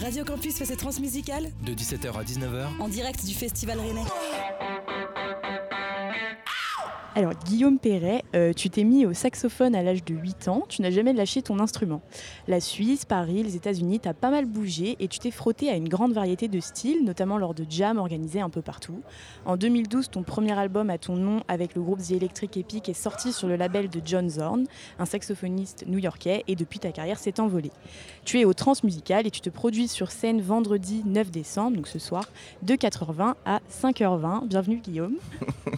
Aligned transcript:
Radio 0.00 0.24
Campus 0.24 0.56
fait 0.56 0.64
ses 0.64 0.76
transmusicales 0.76 1.50
de 1.62 1.72
17h 1.72 2.12
à 2.12 2.22
19h 2.22 2.66
en 2.80 2.88
direct 2.88 3.24
du 3.24 3.34
Festival 3.34 3.78
Rennais. 3.80 4.67
Alors, 7.18 7.32
Guillaume 7.34 7.80
Perret, 7.80 8.22
euh, 8.36 8.52
tu 8.52 8.70
t'es 8.70 8.84
mis 8.84 9.04
au 9.04 9.12
saxophone 9.12 9.74
à 9.74 9.82
l'âge 9.82 10.04
de 10.04 10.14
8 10.14 10.46
ans, 10.46 10.62
tu 10.68 10.82
n'as 10.82 10.92
jamais 10.92 11.12
lâché 11.12 11.42
ton 11.42 11.58
instrument. 11.58 12.00
La 12.46 12.60
Suisse, 12.60 13.04
Paris, 13.04 13.42
les 13.42 13.56
États-Unis, 13.56 13.98
t'as 13.98 14.14
pas 14.14 14.30
mal 14.30 14.46
bougé 14.46 14.94
et 15.00 15.08
tu 15.08 15.18
t'es 15.18 15.32
frotté 15.32 15.68
à 15.68 15.74
une 15.74 15.88
grande 15.88 16.12
variété 16.12 16.46
de 16.46 16.60
styles, 16.60 17.04
notamment 17.04 17.36
lors 17.36 17.54
de 17.54 17.66
jams 17.68 17.98
organisés 17.98 18.40
un 18.40 18.50
peu 18.50 18.62
partout. 18.62 19.00
En 19.46 19.56
2012, 19.56 20.10
ton 20.10 20.22
premier 20.22 20.56
album 20.56 20.90
à 20.90 20.98
ton 20.98 21.16
nom 21.16 21.42
avec 21.48 21.74
le 21.74 21.82
groupe 21.82 21.98
The 21.98 22.12
Electric 22.12 22.56
Epic 22.56 22.88
est 22.88 22.94
sorti 22.94 23.32
sur 23.32 23.48
le 23.48 23.56
label 23.56 23.88
de 23.90 24.00
John 24.04 24.30
Zorn, 24.30 24.66
un 25.00 25.04
saxophoniste 25.04 25.86
new-yorkais, 25.88 26.44
et 26.46 26.54
depuis 26.54 26.78
ta 26.78 26.92
carrière 26.92 27.18
s'est 27.18 27.40
envolée. 27.40 27.72
Tu 28.24 28.38
es 28.38 28.44
au 28.44 28.54
Transmusical 28.54 29.26
et 29.26 29.32
tu 29.32 29.40
te 29.40 29.50
produis 29.50 29.88
sur 29.88 30.12
scène 30.12 30.40
vendredi 30.40 31.02
9 31.04 31.32
décembre, 31.32 31.78
donc 31.78 31.88
ce 31.88 31.98
soir, 31.98 32.22
de 32.62 32.74
4h20 32.74 33.34
à 33.44 33.58
5h20. 33.68 34.46
Bienvenue 34.46 34.76
Guillaume. 34.76 35.16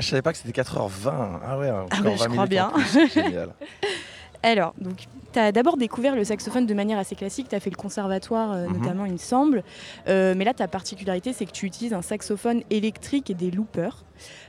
ah, 0.00 0.02
je 0.02 0.08
savais 0.08 0.22
pas 0.22 0.32
que 0.32 0.38
c'était 0.38 0.62
4h20. 0.62 1.40
Ah 1.44 1.58
ouais, 1.58 1.68
ah 1.68 1.86
je 1.92 2.28
crois 2.28 2.46
bien. 2.46 2.72
Génial. 3.14 3.50
Alors, 4.42 4.72
donc, 4.80 5.04
tu 5.34 5.38
as 5.38 5.52
d'abord 5.52 5.76
découvert 5.76 6.16
le 6.16 6.24
saxophone 6.24 6.64
de 6.64 6.72
manière 6.72 6.98
assez 6.98 7.14
classique, 7.14 7.50
tu 7.50 7.54
as 7.54 7.60
fait 7.60 7.68
le 7.68 7.76
conservatoire 7.76 8.52
euh, 8.52 8.66
mhm. 8.66 8.78
notamment, 8.78 9.04
il 9.04 9.12
me 9.12 9.18
semble. 9.18 9.62
Euh, 10.08 10.32
mais 10.34 10.46
là, 10.46 10.54
ta 10.54 10.68
particularité, 10.68 11.34
c'est 11.34 11.44
que 11.44 11.50
tu 11.50 11.66
utilises 11.66 11.92
un 11.92 12.00
saxophone 12.00 12.62
électrique 12.70 13.28
et 13.28 13.34
des 13.34 13.50
loopers. 13.50 14.06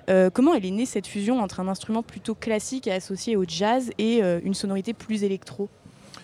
Euh, 0.10 0.30
comment 0.30 0.54
elle 0.54 0.66
est 0.66 0.72
née 0.72 0.86
cette 0.86 1.06
fusion 1.06 1.42
entre 1.42 1.60
un 1.60 1.68
instrument 1.68 2.02
plutôt 2.02 2.34
classique 2.34 2.88
et 2.88 2.94
associé 2.94 3.36
au 3.36 3.44
jazz 3.46 3.92
et 3.98 4.22
une 4.22 4.54
sonorité 4.54 4.94
plus 4.94 5.26
électro? 5.26 5.68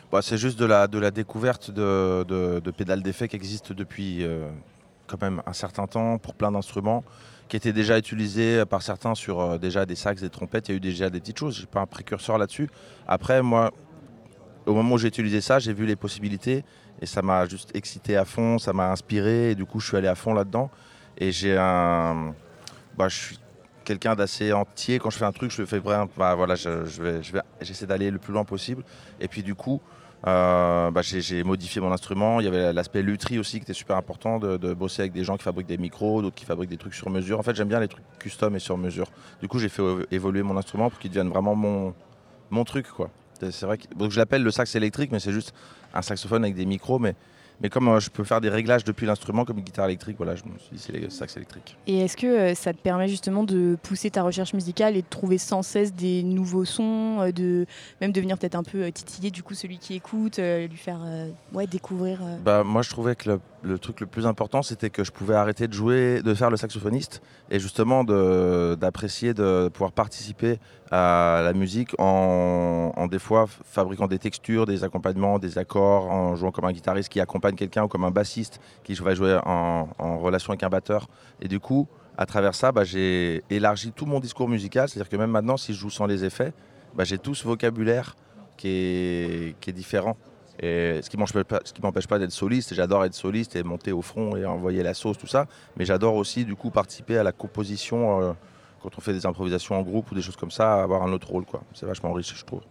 Bah, 0.10 0.22
C'est 0.22 0.38
juste 0.38 0.58
de 0.58 0.66
la, 0.66 0.88
de 0.88 1.00
la 1.00 1.12
découverte 1.12 1.70
de, 1.70 2.24
de, 2.24 2.62
de 2.64 2.72
pédales 2.72 3.04
d'effet 3.04 3.28
qui 3.28 3.36
existent 3.36 3.74
depuis 3.76 4.26
quand 5.08 5.22
même 5.22 5.42
un 5.46 5.54
certain 5.54 5.88
temps 5.88 6.18
pour 6.18 6.34
plein 6.36 6.54
d'instruments 6.54 7.04
qui 7.48 7.56
étaient 7.58 7.74
déjà 7.74 7.98
utilisés 7.98 8.64
par 8.66 8.82
certains 8.82 9.16
sur 9.16 9.40
euh, 9.40 9.58
déjà 9.58 9.86
des 9.86 9.96
sax, 9.96 10.22
des 10.22 10.30
trompettes. 10.30 10.70
Il 10.70 10.72
y 10.72 10.76
a 10.76 10.78
eu 10.78 10.80
déjà 10.80 11.10
des 11.10 11.20
petites 11.20 11.40
choses. 11.40 11.56
Je 11.56 11.62
n'ai 11.62 11.68
pas 11.68 11.82
un 11.82 11.86
précurseur 11.86 12.38
là-dessus. 12.38 12.70
Après, 13.08 13.42
moi, 13.42 13.72
au 14.66 14.74
moment 14.74 14.96
où 14.96 14.98
j'ai 14.98 15.08
utilisé 15.08 15.42
ça, 15.42 15.60
j'ai 15.60 15.74
vu 15.74 15.86
les 15.86 15.96
possibilités 15.96 16.64
et 17.02 17.06
ça 17.06 17.22
m'a 17.22 17.46
juste 17.46 17.76
excité 17.76 18.18
à 18.18 18.26
fond, 18.26 18.58
ça 18.58 18.74
m'a 18.74 18.92
inspiré 18.92 19.52
et 19.52 19.56
du 19.56 19.66
coup, 19.66 19.80
je 19.80 19.88
suis 19.88 19.98
allé 19.98 20.08
à 20.08 20.16
fond 20.16 20.34
là-dedans. 20.34 20.70
Et 21.18 21.32
j'ai 21.32 21.58
un. 21.58 22.34
Bah, 22.98 23.08
je 23.08 23.16
suis 23.16 23.40
quelqu'un 23.88 24.16
d'assez 24.16 24.52
entier. 24.52 25.00
Quand 25.00 25.10
je 25.10 25.18
fais 25.18 25.26
un 25.26 25.32
truc, 25.32 25.50
je 25.50 25.64
fais 25.64 25.80
vraiment. 25.80 26.10
Bah, 26.18 26.36
voilà, 26.36 26.56
je, 26.56 26.86
je 26.86 27.02
vais, 27.02 27.22
j'essaie 27.62 27.88
d'aller 27.88 28.12
le 28.12 28.20
plus 28.20 28.34
loin 28.34 28.44
possible. 28.44 28.84
Et 29.22 29.30
puis, 29.30 29.44
du 29.44 29.56
coup, 29.56 29.82
euh, 30.28 30.92
bah, 30.92 31.02
j'ai 31.02 31.44
modifié 31.44 31.80
mon 31.80 31.92
instrument. 31.92 32.42
Il 32.42 32.44
y 32.44 32.48
avait 32.50 32.74
l'aspect 32.74 33.02
lutherie 33.02 33.40
aussi 33.40 33.58
qui 33.58 33.64
était 33.64 33.74
super 33.74 33.96
important 33.96 34.40
de, 34.40 34.74
bosser 34.74 35.04
avec 35.04 35.14
des 35.14 35.24
gens 35.24 35.38
qui 35.38 35.44
fabriquent 35.44 35.68
des 35.68 35.78
micros, 35.78 36.22
d'autres 36.22 36.36
qui 36.36 36.46
fabriquent 36.46 36.70
des 36.70 36.78
trucs 36.78 36.96
sur 36.96 37.10
mesure. 37.10 37.40
En 37.40 37.44
fait, 37.44 37.56
j'aime 37.56 37.70
bien 37.70 37.80
les 37.80 37.88
trucs 37.88 38.04
custom 38.20 38.56
et 38.56 38.60
sur 38.60 38.78
mesure. 38.78 39.08
Du 39.42 39.48
coup, 39.48 39.58
j'ai 39.58 39.70
fait 39.70 39.84
évoluer 40.12 40.44
mon 40.44 40.58
instrument 40.58 40.90
pour 40.90 41.00
qu'il 41.00 41.12
devienne 41.12 41.30
vraiment 41.30 41.56
mon, 41.56 41.94
mon 42.50 42.66
truc. 42.66 42.90
Quoi. 42.90 43.10
C'est 43.40 43.66
vrai 43.66 43.78
que, 43.78 43.88
donc 43.96 44.12
je 44.12 44.18
l'appelle 44.18 44.44
le 44.44 44.52
sax 44.52 44.76
électrique, 44.76 45.12
mais 45.14 45.20
c'est 45.20 45.32
juste 45.32 45.54
un 45.94 46.02
saxophone 46.02 46.44
avec 46.44 46.56
des 46.56 46.66
micros. 46.66 47.00
Mais 47.00 47.16
mais 47.62 47.70
comme 47.70 47.88
euh, 47.88 48.00
je 48.00 48.10
peux 48.10 48.24
faire 48.24 48.42
des 48.42 48.50
réglages 48.50 48.84
depuis 48.84 49.06
l'instrument, 49.06 49.46
comme 49.46 49.58
une 49.58 49.64
guitare 49.64 49.86
électrique, 49.86 50.18
voilà, 50.18 50.36
je 50.36 50.44
me 50.44 50.58
suis 50.60 50.76
dit 50.76 50.80
c'est 50.80 50.94
les 50.94 51.10
sax 51.10 51.36
électriques. 51.38 51.76
Et 51.88 52.00
est-ce 52.00 52.16
que 52.16 52.28
euh, 52.28 52.56
ça 52.56 52.74
te 52.74 52.78
permet 52.78 53.08
justement 53.08 53.44
de 53.44 53.78
pousser 53.82 54.12
ta 54.12 54.24
recherche 54.24 54.54
musicale 54.54 54.96
et 54.96 55.02
de 55.02 55.08
trouver 55.10 55.38
sans 55.38 55.62
cesse 55.62 55.94
des 55.94 56.24
nouveaux 56.24 56.66
sons, 56.66 57.22
euh, 57.22 57.32
de 57.32 57.66
même 58.02 58.12
de 58.12 58.22
venir 58.22 58.38
peut-être 58.38 58.56
un 58.56 58.64
peu 58.64 58.92
titiller 58.92 59.32
du 59.32 59.44
coup 59.44 59.54
celui 59.54 59.80
qui 59.80 59.96
écoute, 59.96 60.38
lui 60.38 60.78
faire 60.78 61.00
ouais, 61.54 61.68
découvrir 61.68 62.20
bah, 62.44 62.64
Moi 62.64 62.82
je 62.82 62.90
trouvais 62.90 63.16
que 63.16 63.30
le, 63.30 63.40
truc 63.78 64.00
le 64.00 64.08
plus 64.08 64.26
important 64.26 64.62
c'était 64.62 64.90
que 64.90 65.04
je 65.04 65.12
pouvais 65.12 65.36
arrêter 65.36 65.68
de 65.68 65.74
jouer, 65.74 66.22
de 66.22 66.34
faire 66.34 66.50
le 66.50 66.58
saxophoniste 66.58 67.22
et 67.50 67.60
justement 67.60 68.04
d'apprécier 68.04 69.34
de, 69.34 69.70
pouvoir 69.70 69.92
participer 69.92 70.60
à 70.92 71.42
la 71.44 71.54
musique 71.54 71.94
en, 72.00 72.94
en 72.96 73.08
des 73.08 73.20
fois 73.20 73.46
fabriquant 73.48 74.08
des 74.08 74.20
textures, 74.20 74.66
des 74.66 74.84
accompagnements, 74.84 75.40
des 75.40 75.58
accords, 75.58 76.10
en 76.10 76.36
jouant 76.36 76.52
comme 76.52 76.66
un 76.66 76.72
guitariste 76.72 77.10
qui 77.10 77.20
accompagne 77.20 77.56
quelqu'un 77.56 77.84
ou 77.84 77.88
comme 77.88 78.04
un 78.04 78.12
bassiste 78.12 78.60
qui 78.84 78.94
va 78.94 79.14
jouer 79.14 79.40
en, 79.46 79.88
relation 80.20 80.52
avec 80.52 80.64
un 80.64 80.70
batteur. 80.70 81.08
Et 81.42 81.48
du 81.48 81.60
coup, 81.60 81.88
à 82.18 82.26
travers 82.26 82.56
ça, 82.56 82.72
bah, 82.72 82.84
j'ai 82.84 83.44
élargi 83.50 83.92
tout 83.92 84.06
mon 84.06 84.20
discours 84.20 84.50
musical. 84.50 84.90
C'est-à-dire 84.90 85.10
que 85.10 85.18
même 85.18 85.32
maintenant, 85.32 85.58
si 85.58 85.74
je 85.74 85.80
joue 85.80 85.90
sans 85.90 86.06
les 86.06 86.24
effets, 86.24 86.54
bah, 86.96 87.04
j'ai 87.04 87.18
tout 87.18 87.36
ce 87.36 87.44
vocabulaire 87.44 88.16
qui 88.58 88.70
est 88.70 89.72
différent. 89.74 90.18
Et 90.60 91.02
ce 91.02 91.10
qui 91.10 91.18
ne 91.18 91.82
m'empêche 91.82 92.08
pas 92.08 92.20
d'être 92.20 92.32
soliste, 92.32 92.74
j'adore 92.74 93.06
être 93.06 93.14
soliste 93.14 93.56
et 93.56 93.64
monter 93.64 93.92
au 93.92 94.02
front 94.02 94.36
et 94.36 94.46
envoyer 94.46 94.82
la 94.84 94.94
sauce, 94.94 95.18
tout 95.18 95.28
ça. 95.28 95.46
Mais 95.78 95.86
j'adore 95.86 96.16
aussi 96.16 96.46
du 96.46 96.56
coup 96.56 96.72
participer 96.72 97.18
à 97.18 97.24
la 97.24 97.32
composition 97.32 98.22
euh, 98.22 98.34
quand 98.82 98.90
on 98.98 99.02
fait 99.02 99.14
des 99.14 99.26
improvisations 99.26 99.76
en 99.76 99.84
groupe 99.84 100.12
ou 100.12 100.16
des 100.16 100.22
choses 100.22 100.36
comme 100.36 100.52
ça, 100.52 100.82
avoir 100.82 101.04
un 101.04 101.14
autre 101.14 101.30
rôle. 101.30 101.46
C'est 101.74 101.86
vachement 101.86 102.12
riche, 102.14 102.34
je 102.36 102.46
trouve. 102.46 102.62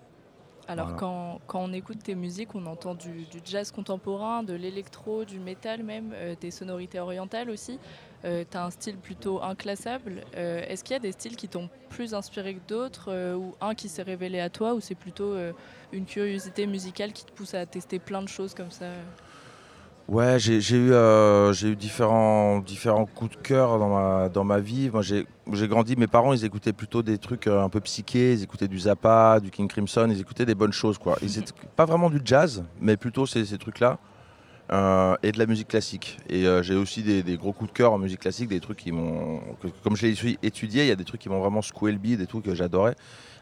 Alors 0.68 0.96
quand, 0.96 1.40
quand, 1.46 1.60
on 1.60 1.72
écoute 1.72 2.02
tes 2.02 2.16
musiques, 2.16 2.54
on 2.56 2.66
entend 2.66 2.94
du, 2.96 3.28
jazz 3.44 3.70
contemporain, 3.70 4.42
de 4.42 4.52
l'électro, 4.54 5.24
du 5.24 5.38
métal 5.38 5.84
même, 5.84 6.12
euh, 6.12 6.34
des 6.40 6.50
sonorités 6.50 6.98
orientales 6.98 7.50
aussi. 7.50 7.78
Euh, 8.24 8.44
tu 8.50 8.56
as 8.56 8.64
un 8.64 8.70
style 8.70 8.98
plutôt 8.98 9.40
inclassable. 9.42 10.24
Euh, 10.36 10.64
est-ce 10.66 10.82
qu'il 10.82 10.94
y 10.94 10.96
a 10.96 11.00
des 11.00 11.12
styles 11.12 11.36
qui 11.36 11.48
t'ont 11.48 11.70
plus 11.88 12.14
inspiré 12.14 12.56
que 12.56 12.60
d'autres 12.66 13.34
ou 13.34 13.54
un 13.60 13.74
qui 13.76 13.88
s'est 13.88 14.02
révélé 14.02 14.40
à 14.40 14.50
toi 14.50 14.74
ou 14.74 14.80
c'est 14.80 14.96
plutôt 14.96 15.36
une 15.92 16.04
curiosité 16.06 16.66
musicale 16.66 17.12
qui 17.12 17.24
te 17.24 17.32
pousse 17.32 17.54
à 17.54 17.64
tester 17.66 18.00
plein 18.00 18.22
de 18.22 18.28
choses 18.28 18.52
comme 18.54 18.72
ça? 18.72 18.86
Ouais, 20.08 20.38
j'ai 20.38 20.76
eu, 20.76 20.92
euh, 20.92 21.52
eu 21.52 21.74
différents, 21.74 22.60
différents 22.60 23.06
coups 23.06 23.36
de 23.36 23.42
cœur 23.42 23.80
dans 23.80 23.88
ma, 23.88 24.28
dans 24.28 24.44
ma 24.44 24.60
vie. 24.60 24.88
Moi, 24.92 25.02
j'ai 25.02 25.68
grandi, 25.68 25.96
mes 25.96 26.06
parents, 26.06 26.32
ils 26.32 26.44
écoutaient 26.44 26.72
plutôt 26.72 27.02
des 27.02 27.18
trucs 27.18 27.48
euh, 27.48 27.64
un 27.64 27.68
peu 27.68 27.80
psychés, 27.80 28.34
ils 28.34 28.42
écoutaient 28.44 28.68
du 28.68 28.78
Zappa, 28.78 29.40
du 29.40 29.50
King 29.50 29.66
Crimson, 29.66 30.06
ils 30.08 30.20
écoutaient 30.20 30.46
des 30.46 30.54
bonnes 30.54 30.72
choses. 30.72 30.96
Quoi. 30.96 31.16
Ils 31.22 31.42
pas 31.74 31.86
vraiment 31.86 32.08
du 32.08 32.20
jazz, 32.24 32.62
mais 32.80 32.96
plutôt 32.96 33.26
ces, 33.26 33.44
ces 33.44 33.58
trucs-là. 33.58 33.98
Euh, 34.72 35.14
et 35.22 35.30
de 35.30 35.38
la 35.38 35.46
musique 35.46 35.68
classique. 35.68 36.18
Et 36.28 36.44
j'ai 36.62 36.74
aussi 36.74 37.02
des, 37.04 37.22
des, 37.22 37.36
gros 37.36 37.52
coups 37.52 37.70
de 37.70 37.76
cœur 37.76 37.92
en 37.92 37.98
musique 37.98 38.20
classique, 38.20 38.48
des 38.48 38.58
trucs 38.58 38.78
qui 38.78 38.90
m'ont. 38.90 39.40
Comme 39.84 39.96
je 39.96 40.06
l'ai 40.06 40.38
étudié, 40.42 40.82
il 40.82 40.88
y 40.88 40.92
a 40.92 40.96
des 40.96 41.04
trucs 41.04 41.20
qui 41.20 41.28
m'ont 41.28 41.38
vraiment 41.40 41.62
secoué 41.62 41.92
le 41.92 41.98
bide, 41.98 42.18
des 42.18 42.26
trucs 42.26 42.44
que 42.44 42.54
j'adorais. 42.54 42.96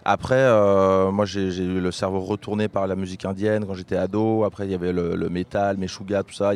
Après, 0.07 0.37
euh, 0.37 1.11
moi, 1.11 1.25
j'ai 1.25 1.49
eu 1.49 1.81
le 1.81 1.91
cerveau 1.91 2.21
retourné 2.21 2.69
par 2.69 2.87
la 2.87 2.95
musique 2.95 3.25
indienne 3.25 3.65
quand 3.67 3.73
j'étais 3.73 3.97
ado. 3.97 4.45
Après, 4.45 4.67
il 4.67 4.71
y 4.71 4.75
avait 4.75 4.93
le, 4.93 5.17
le 5.17 5.29
métal, 5.31 5.79
Meshuga, 5.79 6.23
tout 6.23 6.35
ça. 6.35 6.53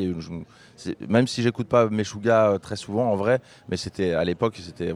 même 1.08 1.26
si 1.26 1.42
j'écoute 1.42 1.66
pas 1.66 1.88
Meshuga 1.88 2.50
euh, 2.50 2.58
très 2.58 2.76
souvent, 2.76 3.10
en 3.10 3.16
vrai, 3.16 3.40
mais 3.70 3.78
c'était 3.78 4.12
à 4.12 4.22
l'époque, 4.22 4.58
c'était 4.62 4.92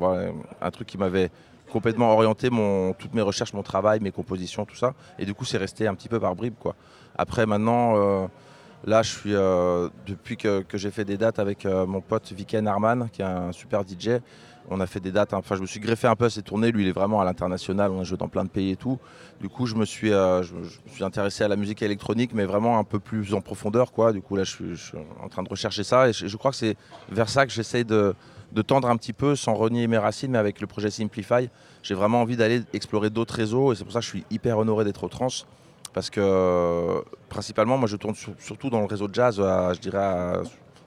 un 0.60 0.70
truc 0.70 0.86
qui 0.86 0.98
m'avait 0.98 1.30
complètement 1.70 2.12
orienté 2.12 2.50
mon, 2.50 2.92
toutes 2.92 3.14
mes 3.14 3.22
recherches, 3.22 3.54
mon 3.54 3.62
travail, 3.62 4.00
mes 4.00 4.10
compositions, 4.12 4.66
tout 4.66 4.76
ça. 4.76 4.92
Et 5.18 5.24
du 5.24 5.32
coup, 5.32 5.46
c'est 5.46 5.56
resté 5.56 5.86
un 5.88 5.94
petit 5.94 6.10
peu 6.10 6.20
par 6.20 6.36
bribes, 6.36 6.58
quoi. 6.60 6.76
Après, 7.16 7.46
maintenant, 7.46 7.96
euh, 7.96 8.26
là, 8.84 9.02
je 9.02 9.10
suis 9.10 9.32
depuis 10.06 10.36
que, 10.36 10.60
que 10.60 10.76
j'ai 10.76 10.90
fait 10.90 11.06
des 11.06 11.16
dates 11.16 11.38
avec 11.38 11.64
mon 11.64 12.02
pote 12.02 12.30
Viken 12.32 12.68
Arman, 12.68 13.08
qui 13.10 13.22
est 13.22 13.24
un 13.24 13.52
super 13.52 13.80
DJ. 13.80 14.20
On 14.70 14.80
a 14.80 14.86
fait 14.86 15.00
des 15.00 15.10
dates, 15.10 15.34
enfin 15.34 15.56
je 15.56 15.60
me 15.60 15.66
suis 15.66 15.80
greffé 15.80 16.06
un 16.06 16.14
peu 16.14 16.26
à 16.26 16.30
ces 16.30 16.42
tournées, 16.42 16.70
lui 16.70 16.84
il 16.84 16.88
est 16.88 16.92
vraiment 16.92 17.20
à 17.20 17.24
l'international, 17.24 17.90
on 17.90 18.00
a 18.00 18.04
joué 18.04 18.16
dans 18.16 18.28
plein 18.28 18.44
de 18.44 18.48
pays 18.48 18.70
et 18.70 18.76
tout. 18.76 18.98
Du 19.40 19.48
coup 19.48 19.66
je 19.66 19.74
me 19.74 19.84
suis, 19.84 20.12
euh, 20.12 20.42
je, 20.42 20.54
suis 20.92 21.04
intéressé 21.04 21.42
à 21.42 21.48
la 21.48 21.56
musique 21.56 21.82
électronique 21.82 22.30
mais 22.32 22.44
vraiment 22.44 22.78
un 22.78 22.84
peu 22.84 23.00
plus 23.00 23.34
en 23.34 23.40
profondeur 23.40 23.92
quoi. 23.92 24.12
Du 24.12 24.22
coup 24.22 24.36
là 24.36 24.44
je 24.44 24.74
suis, 24.74 24.98
en 25.22 25.28
train 25.28 25.42
de 25.42 25.48
rechercher 25.48 25.82
ça. 25.82 26.08
Et 26.08 26.12
je, 26.12 26.36
crois 26.36 26.52
que 26.52 26.56
c'est 26.56 26.76
vers 27.10 27.28
ça 27.28 27.44
que 27.44 27.52
j'essaye 27.52 27.84
de, 27.84 28.14
tendre 28.66 28.88
un 28.88 28.96
petit 28.96 29.12
peu 29.12 29.34
sans 29.34 29.54
renier 29.54 29.86
mes 29.88 29.98
racines 29.98 30.30
mais 30.30 30.38
avec 30.38 30.60
le 30.60 30.66
projet 30.66 30.90
Simplify. 30.90 31.50
J'ai 31.82 31.94
vraiment 31.94 32.22
envie 32.22 32.36
d'aller 32.36 32.62
explorer 32.72 33.10
d'autres 33.10 33.34
réseaux 33.34 33.72
et 33.72 33.76
c'est 33.76 33.84
pour 33.84 33.92
ça 33.92 33.98
que 33.98 34.04
je 34.04 34.10
suis 34.10 34.24
hyper 34.30 34.58
honoré 34.58 34.84
d'être 34.84 35.02
au 35.04 35.08
trans. 35.08 35.28
Parce 35.92 36.08
que 36.08 37.02
principalement 37.28 37.76
moi 37.76 37.88
je 37.88 37.96
tourne 37.96 38.14
surtout 38.38 38.70
dans 38.70 38.80
le 38.80 38.86
réseau 38.86 39.08
de 39.08 39.14
jazz, 39.14 39.36
je 39.38 39.80
dirais 39.80 40.36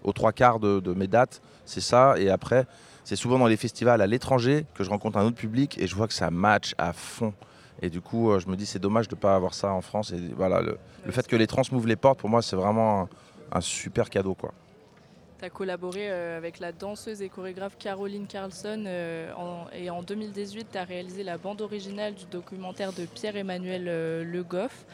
aux 0.03 0.13
trois 0.13 0.31
quarts 0.31 0.59
de 0.59 0.93
mes 0.93 1.07
dates, 1.07 1.41
c'est 1.65 1.81
ça. 1.81 2.15
Et 2.17 2.29
après 2.29 2.65
c'est 3.05 3.15
souvent 3.15 3.37
dans 3.37 3.47
les 3.47 3.55
festivals 3.55 4.01
à 4.01 4.07
l'étranger 4.07 4.65
que 4.73 4.83
je 4.83 4.89
rencontre 4.89 5.17
un 5.17 5.25
autre 5.25 5.37
public 5.37 5.77
et 5.79 5.87
je 5.87 5.95
vois 5.95 6.07
que 6.07 6.13
ça 6.13 6.31
match 6.31 6.73
à 6.77 6.91
fond. 6.91 7.33
Et 7.81 7.89
du 7.91 8.01
coup, 8.01 8.31
euh, 8.31 8.39
je 8.39 8.47
me 8.49 8.55
dis 8.55 8.65
c'est 8.65 8.79
dommage 8.79 9.07
de 9.07 9.15
ne 9.15 9.19
pas 9.19 9.35
avoir 9.35 9.53
ça 9.53 9.71
en 9.71 9.81
France. 9.81 10.11
Et 10.11 10.19
voilà, 10.35 10.61
le, 10.61 10.77
fait 11.11 11.27
que 11.27 11.35
les 11.35 11.45
trans 11.45 11.61
m'ouvrent 11.71 11.87
les 11.87 11.95
portes, 11.95 12.19
pour 12.19 12.29
moi, 12.29 12.41
c'est 12.41 12.55
vraiment 12.55 13.07
un, 13.51 13.61
super 13.61 14.09
cadeau. 14.09 14.33
quoi. 14.33 14.53
Tu 15.37 15.45
as 15.45 15.51
collaboré 15.51 16.09
euh, 16.09 16.37
avec 16.37 16.59
la 16.59 16.71
danseuse 16.71 17.21
et 17.21 17.29
chorégraphe 17.29 17.77
Caroline 17.77 18.25
Carlson 18.25 18.85
euh, 18.87 19.31
et 19.73 19.91
en 19.91 20.01
2018, 20.01 20.67
tu 20.71 20.77
as 20.77 20.83
réalisé 20.83 21.23
la 21.23 21.37
bande 21.37 21.61
originale 21.61 22.15
du 22.15 22.25
documentaire 22.25 22.91
de 22.91 23.05
Pierre-Emmanuel 23.05 23.83
Le 23.85 24.43
Goff 24.43 24.85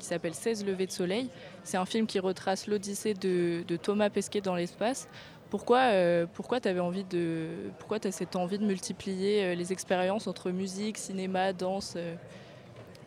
qui 0.00 0.06
s'appelle 0.06 0.34
16 0.34 0.66
levées 0.66 0.86
de 0.86 0.90
soleil. 0.90 1.30
C'est 1.62 1.76
un 1.76 1.86
film 1.86 2.08
qui 2.08 2.18
retrace 2.18 2.66
l'odyssée 2.66 3.14
de 3.14 3.76
Thomas 3.76 4.10
Pesquet 4.10 4.40
dans 4.40 4.56
l'espace. 4.56 5.08
Pourquoi, 5.50 5.78
euh, 5.78 6.26
pourquoi 6.34 6.60
tu 6.60 6.68
avais 6.68 6.80
envie 6.80 7.04
de, 7.04 7.46
pourquoi 7.78 7.98
as 8.04 8.12
cette 8.12 8.36
envie 8.36 8.58
de 8.58 8.64
multiplier 8.64 9.44
euh, 9.44 9.54
les 9.54 9.72
expériences 9.72 10.26
entre 10.26 10.50
musique, 10.50 10.98
cinéma, 10.98 11.52
danse 11.52 11.94
euh? 11.96 12.14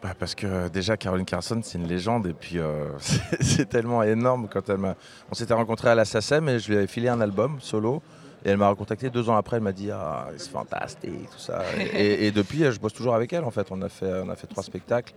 Bah, 0.01 0.15
parce 0.17 0.33
que 0.33 0.67
déjà 0.69 0.97
Caroline 0.97 1.27
Carson 1.27 1.61
c'est 1.63 1.77
une 1.77 1.87
légende 1.87 2.25
et 2.25 2.33
puis 2.33 2.57
c'est 3.39 3.69
tellement 3.69 4.01
énorme 4.01 4.47
quand 4.51 4.67
elle 4.69 4.79
m'a. 4.79 4.95
On 5.29 5.35
s'était 5.35 5.53
rencontrés 5.53 5.89
à 5.89 5.95
la 5.95 6.05
SACEM 6.05 6.49
et 6.49 6.57
je 6.57 6.69
lui 6.69 6.77
avais 6.77 6.87
filé 6.87 7.07
un 7.07 7.21
album 7.21 7.59
solo 7.61 8.01
et 8.43 8.49
elle 8.49 8.57
m'a 8.57 8.69
recontacté 8.69 9.11
deux 9.11 9.29
ans 9.29 9.35
après. 9.35 9.57
Elle 9.57 9.63
m'a 9.63 9.73
dit 9.73 9.91
ah 9.91 10.29
c'est 10.37 10.49
fantastique 10.49 11.29
tout 11.29 11.37
ça 11.37 11.61
et, 11.77 12.31
depuis 12.31 12.63
je 12.71 12.79
bosse 12.79 12.93
toujours 12.93 13.13
avec 13.13 13.31
elle 13.31 13.43
en 13.43 13.51
fait. 13.51 13.67
On 13.69 13.79
a 13.83 13.89
fait 13.89 14.23
on 14.25 14.29
a 14.29 14.35
fait 14.35 14.47
trois 14.47 14.63
spectacles 14.63 15.13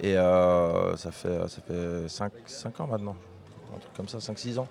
et 0.00 0.14
ça 0.14 1.10
fait 1.10 1.48
ça 1.48 1.60
fait 1.66 2.08
cinq, 2.46 2.78
ans 2.78 2.86
maintenant 2.86 3.16
un 3.74 3.78
truc 3.80 3.92
comme 3.96 4.08
ça 4.08 4.18
5-6 4.18 4.60
ans. 4.60 4.68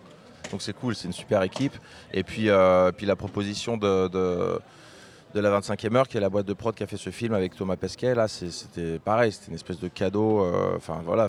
Donc 0.52 0.62
c'est 0.62 0.74
cool 0.74 0.96
c'est 0.96 1.08
une 1.08 1.14
super 1.14 1.44
équipe 1.44 1.76
et 2.14 2.24
puis 2.24 2.50
euh, 2.50 2.92
puis 2.92 3.06
la 3.06 3.16
proposition 3.16 3.78
de 3.78 4.08
de 5.34 5.40
la 5.40 5.60
25e 5.60 5.96
heure, 5.96 6.08
qui 6.08 6.18
est 6.18 6.20
la 6.20 6.30
boîte 6.30 6.46
de 6.46 6.54
prod 6.54 6.74
qui 6.74 6.84
a 6.84 6.88
fait 6.88 6.98
ce 6.98 7.12
film 7.12 7.34
avec 7.34 7.56
Thomas 7.56 7.76
Pesquet. 7.76 8.16
Là, 8.16 8.28
c'était 8.28 9.00
pareil, 9.00 9.32
c'était 9.32 9.48
une 9.48 9.56
espèce 9.56 9.80
de 9.80 9.88
cadeau. 9.88 10.44
Euh, 10.44 10.76
enfin 10.76 11.02
voilà, 11.06 11.28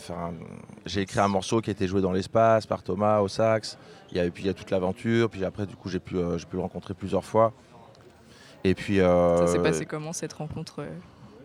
j'ai 0.87 1.02
écrit 1.02 1.20
un 1.20 1.28
morceau 1.28 1.61
qui 1.61 1.70
a 1.70 1.72
été 1.72 1.87
joué 1.87 2.00
dans 2.00 2.12
l'espace 2.12 2.67
par 2.67 2.82
Thomas 2.82 3.20
au 3.20 3.28
sax. 3.28 3.76
Il 4.11 4.17
y 4.17 4.20
a, 4.20 4.25
et 4.25 4.31
puis 4.31 4.44
il 4.44 4.46
y 4.46 4.50
a 4.50 4.55
toute 4.55 4.70
l'aventure. 4.70 5.28
Puis 5.28 5.44
après, 5.44 5.67
du 5.67 5.76
coup, 5.76 5.88
j'ai 5.88 6.00
pu, 6.00 6.17
euh, 6.17 6.38
pu 6.38 6.56
le 6.56 6.62
rencontrer 6.62 6.94
plusieurs 6.94 7.25
fois. 7.25 7.52
Et 8.64 8.75
puis. 8.75 8.99
Ça 8.99 9.46
s'est 9.46 9.58
passé 9.58 9.84
comment 9.87 10.12
cette 10.12 10.32
rencontre 10.32 10.84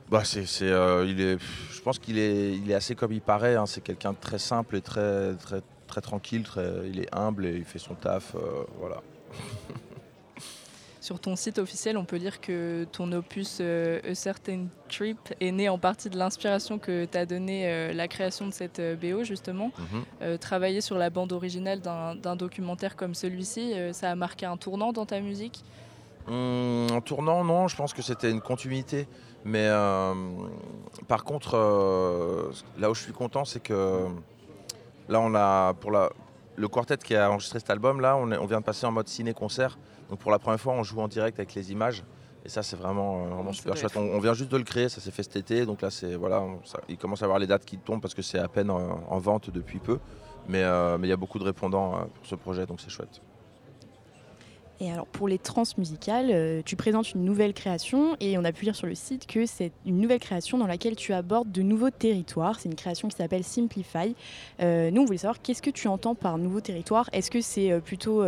bah, 0.07 0.21
c'est, 0.23 0.43
il 0.43 1.19
est, 1.19 1.39
je 1.71 1.81
pense 1.81 1.97
qu'il 1.97 2.19
est, 2.19 2.51
il 2.51 2.69
est 2.69 2.75
assez 2.75 2.93
comme 2.93 3.11
il 3.11 3.21
paraît. 3.21 3.55
Hein. 3.55 3.65
C'est 3.65 3.81
quelqu'un 3.81 4.11
de 4.11 4.17
très 4.21 4.37
simple 4.37 4.75
et 4.75 4.81
très, 4.81 5.33
très, 5.33 5.61
très 5.87 6.01
tranquille. 6.01 6.43
Très, 6.43 6.87
il 6.87 6.99
est 6.99 7.13
humble 7.13 7.45
et 7.45 7.55
il 7.55 7.65
fait 7.65 7.79
son 7.79 7.95
taf. 7.95 8.35
voilà. 8.79 9.01
Sur 11.05 11.19
ton 11.19 11.35
site 11.35 11.59
officiel, 11.59 11.99
on 11.99 12.03
peut 12.03 12.15
lire 12.15 12.41
que 12.41 12.87
ton 12.91 13.11
opus 13.11 13.59
euh, 13.61 13.99
A 14.09 14.15
Certain 14.15 14.65
Trip 14.89 15.19
est 15.39 15.51
né 15.51 15.69
en 15.69 15.77
partie 15.77 16.09
de 16.09 16.17
l'inspiration 16.17 16.79
que 16.79 17.05
t'a 17.05 17.27
donné 17.27 17.67
euh, 17.67 17.93
la 17.93 18.07
création 18.07 18.47
de 18.47 18.51
cette 18.51 18.79
euh, 18.79 18.95
BO, 18.95 19.23
justement. 19.23 19.71
Mhm. 19.77 20.39
travailler 20.39 20.81
sur 20.81 20.97
la 20.97 21.11
bande 21.11 21.31
originale 21.31 21.79
d'un 21.79 22.35
documentaire 22.35 22.95
comme 22.95 23.13
celui-ci, 23.13 23.75
ça 23.91 24.09
a 24.09 24.15
marqué 24.15 24.47
un 24.47 24.57
tournant 24.57 24.93
dans 24.93 25.05
ta 25.05 25.19
musique? 25.21 25.63
Hum, 26.27 26.87
Un 26.91 27.01
tournant, 27.01 27.43
non, 27.43 27.67
je 27.67 27.75
pense 27.75 27.93
que 27.93 28.01
c'était 28.01 28.31
une 28.31 28.41
continuité. 28.41 29.07
Mais 29.43 29.69
par 31.07 31.23
contre, 31.23 31.55
là 32.79 32.89
où 32.89 32.95
je 32.95 33.01
suis 33.03 33.13
content, 33.13 33.45
c'est 33.45 33.59
que 33.61 34.07
là, 35.09 35.19
on 35.19 35.33
a, 35.35 35.73
pour 35.73 35.91
la, 35.91 36.09
le 36.55 36.67
quartet 36.67 36.97
qui 36.97 37.15
a 37.15 37.29
enregistré 37.29 37.59
cet 37.59 37.69
album, 37.69 38.01
là, 38.01 38.15
on, 38.15 38.31
on 38.31 38.45
vient 38.45 38.59
de 38.59 38.65
passer 38.65 38.85
en 38.85 38.91
mode 38.91 39.07
ciné-concert. 39.07 39.77
Donc 40.09 40.19
pour 40.19 40.31
la 40.31 40.39
première 40.39 40.59
fois, 40.59 40.73
on 40.73 40.83
joue 40.83 40.99
en 40.99 41.07
direct 41.07 41.39
avec 41.39 41.53
les 41.53 41.71
images. 41.71 42.03
Et 42.45 42.49
ça, 42.49 42.61
c'est 42.61 42.75
vraiment, 42.75 43.25
euh, 43.25 43.29
vraiment 43.29 43.53
super 43.53 43.75
chouette. 43.75 43.97
On, 43.97 44.19
vient 44.19 44.35
juste 44.35 44.51
de 44.51 44.57
le 44.57 44.63
créer, 44.63 44.87
ça 44.87 45.01
s'est 45.01 45.09
fait 45.09 45.23
cet 45.23 45.35
été. 45.35 45.65
Donc 45.65 45.81
là, 45.81 45.89
c'est 45.89 46.15
voilà, 46.15 46.43
il 46.87 46.97
commence 46.97 47.23
à 47.23 47.25
avoir 47.25 47.39
les 47.39 47.47
dates 47.47 47.65
qui 47.65 47.77
tombent 47.79 48.01
parce 48.01 48.13
que 48.13 48.21
c'est 48.21 48.37
à 48.37 48.47
peine 48.47 48.69
en, 48.69 49.17
vente 49.17 49.49
depuis 49.49 49.79
peu. 49.79 49.97
Euh, 50.53 50.97
mais 50.99 51.07
il 51.07 51.09
y 51.09 51.13
a 51.13 51.17
beaucoup 51.17 51.39
de 51.39 51.43
répondants 51.43 51.95
euh, 51.95 52.05
pour 52.13 52.25
ce 52.25 52.35
projet, 52.35 52.67
donc 52.67 52.79
c'est 52.79 52.91
chouette. 52.91 53.19
Et 54.81 54.91
alors 54.91 55.07
pour 55.07 55.27
les 55.29 55.37
trans 55.37 55.63
musicales, 55.77 56.29
euh, 56.31 56.61
tu 56.65 56.75
présentes 56.75 57.13
une 57.13 57.23
nouvelle 57.23 57.53
création 57.53 58.17
et 58.19 58.37
on 58.37 58.43
a 58.43 58.51
pu 58.51 58.65
lire 58.65 58.75
sur 58.75 58.87
le 58.87 58.95
site 58.95 59.25
que 59.25 59.45
c'est 59.45 59.71
une 59.85 60.01
nouvelle 60.01 60.19
création 60.19 60.57
dans 60.57 60.67
laquelle 60.67 60.97
tu 60.97 61.13
abordes 61.13 61.49
de 61.51 61.61
nouveaux 61.61 61.91
territoires. 61.91 62.59
C'est 62.59 62.67
une 62.67 62.75
création 62.75 63.07
qui 63.07 63.15
s'appelle 63.15 63.45
Simplify. 63.45 64.15
Euh, 64.61 64.91
nous, 64.91 65.01
on 65.01 65.05
voulait 65.05 65.19
savoir 65.19 65.41
qu'est-ce 65.41 65.61
que 65.61 65.69
tu 65.69 65.87
entends 65.87 66.13
par 66.13 66.37
nouveaux 66.37 66.59
territoires? 66.59 67.09
Est-ce 67.13 67.31
que 67.31 67.39
c'est 67.39 67.71
euh, 67.71 67.79
plutôt 67.79 68.25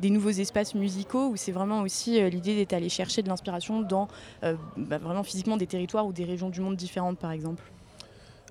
des 0.00 0.10
nouveaux 0.10 0.30
espaces 0.30 0.74
musicaux 0.74 1.28
ou 1.28 1.36
c'est 1.36 1.52
vraiment 1.52 1.80
aussi 1.80 2.20
l'idée 2.30 2.56
d'être 2.56 2.72
allé 2.72 2.88
chercher 2.88 3.22
de 3.22 3.28
l'inspiration 3.28 3.80
dans 3.80 4.08
bah, 4.42 4.98
vraiment 4.98 5.22
physiquement 5.22 5.56
des 5.56 5.66
territoires 5.66 6.06
ou 6.06 6.12
des 6.12 6.24
régions 6.24 6.50
du 6.50 6.60
monde 6.60 6.76
différentes 6.76 7.18
par 7.18 7.30
exemple? 7.30 7.62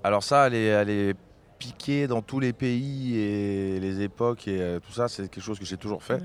Alors 0.03 0.23
ça, 0.23 0.47
elle 0.47 0.55
est, 0.55 0.65
elle 0.65 0.89
est 0.89 1.15
piquée 1.59 2.07
dans 2.07 2.21
tous 2.21 2.39
les 2.39 2.53
pays 2.53 3.17
et 3.17 3.79
les 3.79 4.01
époques 4.01 4.47
et 4.47 4.77
tout 4.85 4.93
ça, 4.93 5.07
c'est 5.07 5.29
quelque 5.29 5.43
chose 5.43 5.59
que 5.59 5.65
j'ai 5.65 5.77
toujours 5.77 6.03
fait. 6.03 6.21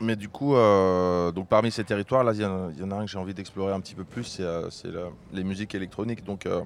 Mais 0.00 0.16
du 0.16 0.28
coup, 0.28 0.56
euh, 0.56 1.30
donc 1.32 1.48
parmi 1.48 1.70
ces 1.70 1.84
territoires, 1.84 2.24
là, 2.24 2.32
il 2.34 2.40
y, 2.40 2.44
en 2.44 2.90
a 2.90 2.96
un 2.96 3.04
que 3.04 3.10
j'ai 3.10 3.18
envie 3.18 3.34
d'explorer 3.34 3.72
un 3.72 3.80
petit 3.80 3.94
peu 3.94 4.04
plus, 4.04 4.24
c'est 4.24 4.42
euh, 4.42 5.10
les 5.32 5.44
musiques 5.44 5.74
électroniques. 5.74 6.24
Donc, 6.24 6.46
euh, 6.46 6.62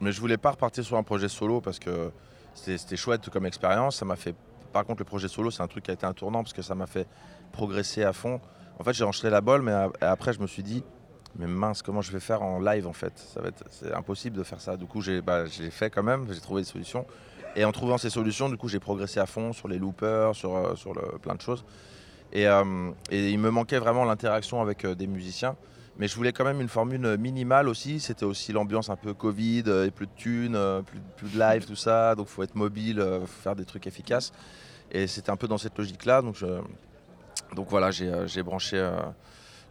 mais 0.00 0.12
je 0.12 0.20
voulais 0.20 0.36
pas 0.36 0.52
repartir 0.52 0.84
sur 0.84 0.96
un 0.96 1.02
projet 1.02 1.28
solo 1.28 1.60
parce 1.60 1.78
que 1.78 2.10
c'était 2.54 2.96
chouette 2.96 3.28
comme 3.30 3.46
expérience. 3.46 3.96
Ça 3.96 4.04
m'a 4.04 4.16
fait. 4.16 4.34
Par 4.72 4.84
contre, 4.84 5.00
le 5.00 5.04
projet 5.04 5.28
solo, 5.28 5.50
c'est 5.50 5.62
un 5.62 5.68
truc 5.68 5.84
qui 5.84 5.90
a 5.90 5.94
été 5.94 6.06
un 6.06 6.14
tournant 6.14 6.42
parce 6.42 6.54
que 6.54 6.62
ça 6.62 6.74
m'a 6.74 6.86
fait 6.86 7.06
progresser 7.50 8.04
à 8.04 8.12
fond. 8.12 8.40
En 8.78 8.84
fait, 8.84 8.94
j'ai 8.94 9.04
enchaîné 9.04 9.30
la 9.30 9.40
balle, 9.40 9.62
mais 9.62 9.74
après, 10.00 10.32
je 10.32 10.40
me 10.40 10.46
suis 10.46 10.62
dit, 10.62 10.82
mais 11.36 11.46
mince, 11.46 11.82
comment 11.82 12.00
je 12.00 12.10
vais 12.10 12.20
faire 12.20 12.42
en 12.42 12.58
live 12.58 12.86
en 12.86 12.92
fait? 12.92 13.12
Ça 13.16 13.40
va 13.40 13.48
être, 13.48 13.64
c'est 13.70 13.92
impossible 13.92 14.36
de 14.36 14.42
faire 14.42 14.60
ça. 14.60 14.76
Du 14.76 14.86
coup, 14.86 15.02
j'ai, 15.02 15.20
bah, 15.20 15.44
fait 15.46 15.90
quand 15.90 16.02
même. 16.02 16.26
J'ai 16.30 16.40
trouvé 16.40 16.62
des 16.62 16.68
solutions. 16.68 17.06
Et 17.54 17.64
en 17.66 17.72
trouvant 17.72 17.98
ces 17.98 18.08
solutions, 18.08 18.48
du 18.48 18.56
coup, 18.56 18.68
j'ai 18.68 18.80
progressé 18.80 19.20
à 19.20 19.26
fond 19.26 19.52
sur 19.52 19.68
les 19.68 19.78
loopers, 19.78 20.34
sur, 20.34 20.76
sur 20.78 20.94
le, 20.94 21.18
plein 21.18 21.34
de 21.34 21.40
choses. 21.42 21.64
Euh, 22.34 22.92
et, 23.10 23.30
il 23.30 23.38
me 23.38 23.50
manquait 23.50 23.78
vraiment 23.78 24.04
l'interaction 24.04 24.60
avec 24.60 24.84
euh, 24.84 24.94
des 24.94 25.06
musiciens. 25.06 25.56
Mais 25.98 26.08
je 26.08 26.16
voulais 26.16 26.32
quand 26.32 26.44
même 26.44 26.60
une 26.60 26.68
formule 26.68 27.16
minimale 27.18 27.68
aussi. 27.68 28.00
C'était 28.00 28.24
aussi 28.24 28.52
l'ambiance 28.52 28.88
un 28.88 28.96
peu 28.96 29.12
Covid, 29.12 29.64
euh, 29.66 29.86
et 29.86 29.90
plus 29.90 30.06
de 30.06 30.12
thunes, 30.16 30.58
plus, 31.16 31.28
de 31.28 31.38
live, 31.38 31.66
tout 31.66 31.76
ça. 31.76 32.14
Donc 32.14 32.28
il 32.28 32.32
faut 32.32 32.42
être 32.42 32.54
mobile, 32.54 33.04
faut 33.20 33.42
faire 33.42 33.56
des 33.56 33.66
trucs 33.66 33.86
efficaces. 33.86 34.32
Et 34.90 35.06
c'était 35.06 35.30
un 35.30 35.36
peu 35.36 35.48
dans 35.48 35.58
cette 35.58 35.76
logique-là. 35.76 36.22
Donc, 36.22 36.42
donc 37.54 37.68
voilà, 37.68 37.90
j'ai 37.90 38.42
branché, 38.42 38.90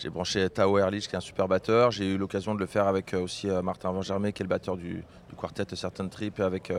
j'ai 0.02 0.10
branché 0.10 0.50
Tao 0.50 0.78
Erlich, 0.78 1.08
qui 1.08 1.16
est 1.16 1.18
un 1.18 1.22
super 1.22 1.48
batteur. 1.48 1.92
J'ai 1.92 2.14
eu 2.14 2.18
l'occasion 2.18 2.56
de 2.56 2.60
le 2.60 2.66
faire 2.66 2.88
avec 2.88 3.14
aussi 3.14 3.48
Martin 3.64 3.92
Van 3.92 4.02
Germé, 4.02 4.34
qui 4.34 4.42
est 4.42 4.46
le 4.46 4.50
batteur 4.50 4.78
du, 4.78 5.04
du 5.30 5.36
quartet 5.36 5.76
Certain 5.76 6.08
Trip, 6.08 6.40
avec 6.40 6.72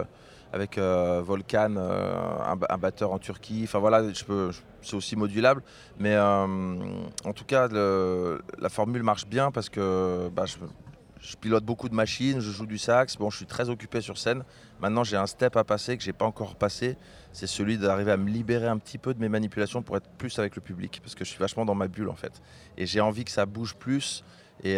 avec 0.52 0.76
euh, 0.76 1.22
Volcan, 1.24 1.74
euh, 1.76 2.36
un, 2.46 2.78
batteur 2.78 3.12
en 3.12 3.19
Turquie. 3.19 3.62
Enfin 3.64 3.78
voilà, 3.78 4.02
c'est 4.82 4.94
aussi 4.94 5.16
modulable. 5.16 5.62
Mais 5.98 6.14
euh, 6.14 6.46
en 7.24 7.32
tout 7.32 7.44
cas, 7.44 7.69
la 7.69 8.69
formule 8.69 9.02
marche 9.02 9.26
bien 9.26 9.50
parce 9.50 9.69
que 9.69 10.28
bah, 10.34 10.44
je, 10.44 10.56
pilote 11.40 11.64
beaucoup 11.64 11.88
de 11.88 11.94
machines, 11.94 12.40
je 12.40 12.50
joue 12.50 12.66
du 12.66 12.78
sax. 12.78 13.16
Bon, 13.16 13.30
je 13.30 13.36
suis 13.36 13.46
très 13.46 13.69
occupé 13.69 14.00
sur 14.00 14.19
scène. 14.19 14.44
Maintenant, 14.80 15.04
j'ai 15.04 15.16
un 15.16 15.26
step 15.26 15.56
à 15.56 15.64
passer 15.64 15.96
que 15.96 16.02
j'ai 16.02 16.12
pas 16.12 16.24
encore 16.24 16.56
passé. 16.56 16.96
C'est 17.32 17.46
celui 17.46 17.78
d'arriver 17.78 18.12
à 18.12 18.16
me 18.16 18.28
libérer 18.28 18.66
un 18.66 18.78
petit 18.78 18.98
peu 18.98 19.14
de 19.14 19.20
mes 19.20 19.28
manipulations 19.28 19.82
pour 19.82 19.96
être 19.96 20.08
plus 20.19 20.38
avec 20.38 20.56
le 20.56 20.62
public, 20.62 21.00
parce 21.02 21.14
que 21.14 21.24
je 21.24 21.30
suis 21.30 21.38
vachement 21.38 21.64
dans 21.64 21.74
ma 21.74 21.88
bulle 21.88 22.08
en 22.08 22.16
fait. 22.16 22.42
Et 22.76 22.86
j'ai 22.86 23.00
envie 23.00 23.24
que 23.24 23.30
ça 23.30 23.46
bouge 23.46 23.74
plus. 23.74 24.24
Et, 24.64 24.76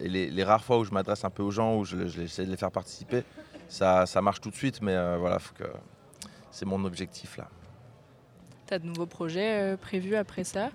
les, 0.00 0.44
rares 0.44 0.64
fois 0.64 0.78
où 0.78 0.84
je 0.84 0.92
m'adresse 0.92 1.24
un 1.24 1.30
peu 1.30 1.42
aux 1.42 1.50
gens, 1.50 1.76
où 1.76 1.84
je, 1.84 2.06
j'essaie 2.06 2.44
de 2.44 2.50
les 2.50 2.56
faire 2.56 2.70
participer, 2.70 3.24
ça, 3.68 4.06
marche 4.22 4.40
tout 4.40 4.50
de 4.50 4.56
suite, 4.56 4.80
mais 4.82 4.94
euh, 4.94 5.16
voilà, 5.18 5.38
c'est 6.50 6.64
mon 6.64 6.84
objectif 6.84 7.36
là. 7.36 7.48
Tu 8.68 8.74
as 8.74 8.78
de 8.78 8.86
nouveaux 8.86 9.06
projets 9.06 9.72
euh, 9.72 9.76
prévus 9.76 10.14
après 10.14 10.44
ça? 10.44 10.68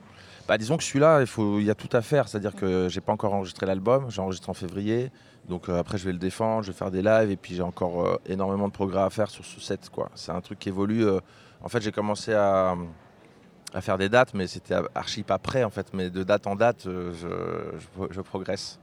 Bah, 0.47 0.57
Disons 0.57 0.77
que 0.77 0.83
celui-là, 0.83 1.21
il, 1.21 1.27
faut, 1.27 1.59
il 1.59 1.65
y 1.65 1.69
a 1.69 1.75
tout 1.75 1.95
à 1.95 2.01
faire. 2.01 2.27
C'est-à-dire 2.27 2.55
que 2.55 2.87
j'ai 2.89 3.01
pas 3.01 3.13
encore 3.13 3.33
enregistré 3.33 3.67
l'album, 3.67 4.09
j'ai 4.09 4.19
enregistré 4.19 4.49
en 4.49 4.55
février. 4.55 5.11
Donc 5.47 5.69
euh, 5.69 5.79
après, 5.79 5.97
je 5.99 6.05
vais 6.05 6.11
le 6.11 6.17
défendre, 6.17 6.63
je 6.63 6.71
vais 6.71 6.77
faire 6.77 6.89
des 6.89 7.03
lives 7.03 7.29
et 7.29 7.37
puis 7.37 7.55
j'ai 7.55 7.61
encore 7.61 8.19
énormément 8.25 8.67
de 8.67 8.73
progrès 8.73 9.01
à 9.01 9.09
faire 9.09 9.29
sur 9.29 9.45
ce 9.45 9.59
set. 9.59 9.91
C'est 10.15 10.31
un 10.31 10.41
truc 10.41 10.57
qui 10.57 10.69
évolue. 10.69 11.05
en 11.61 11.69
fait, 11.69 11.81
j'ai 11.81 11.91
commencé 11.91 12.33
à, 12.33 12.75
à, 13.73 13.81
faire 13.81 13.97
des 13.99 14.09
dates, 14.09 14.33
mais 14.33 14.47
c'était 14.47 14.75
archi 14.95 15.21
pas 15.21 15.37
prêt 15.37 15.63
en 15.63 15.69
fait. 15.69 15.93
Mais 15.93 16.09
de 16.09 16.23
date 16.23 16.47
en 16.47 16.55
date, 16.55 16.85
je, 16.85 17.75
je 18.09 18.21
progresse. 18.21 18.79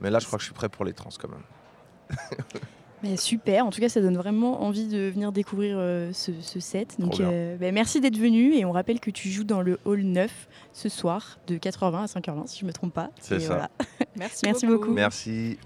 Mais 0.00 0.10
là, 0.10 0.20
je 0.20 0.26
crois 0.26 0.38
que 0.38 0.42
je 0.42 0.46
suis 0.46 0.54
prêt 0.54 0.68
pour 0.68 0.84
les 0.84 0.94
trans 0.94 1.10
quand 1.20 1.28
même. 1.28 2.18
Mais 3.02 3.16
super, 3.16 3.66
en 3.66 3.70
tout 3.70 3.80
cas 3.80 3.88
ça 3.88 4.00
donne 4.00 4.16
vraiment 4.16 4.62
envie 4.62 4.86
de 4.86 5.08
venir 5.08 5.32
découvrir 5.32 5.76
euh, 5.78 6.10
ce, 6.12 6.60
set. 6.60 6.96
Donc 6.98 7.20
euh, 7.20 7.56
bah, 7.56 7.70
merci 7.72 8.00
d'être 8.00 8.18
venu 8.18 8.54
et 8.54 8.64
on 8.64 8.72
rappelle 8.72 9.00
que 9.00 9.10
tu 9.10 9.28
joues 9.28 9.44
dans 9.44 9.60
le 9.60 9.78
hall 9.84 10.02
9 10.02 10.48
ce 10.72 10.88
soir 10.88 11.38
de 11.46 11.56
4h20 11.56 12.02
à 12.02 12.06
5h20 12.06 12.46
si 12.46 12.58
je 12.60 12.64
ne 12.64 12.68
me 12.68 12.72
trompe 12.72 12.92
pas. 12.92 13.10
C'est 13.20 13.40
ça. 13.40 13.70
Merci, 14.16 14.40
merci 14.46 14.66
beaucoup. 14.66 14.92
Merci. 14.92 15.58